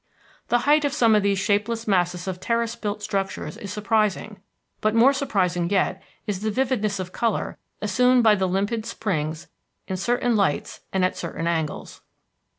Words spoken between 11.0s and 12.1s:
at certain angles.